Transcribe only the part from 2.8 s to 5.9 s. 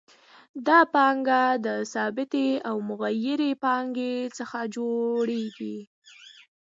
متغیرې پانګې څخه جوړېږي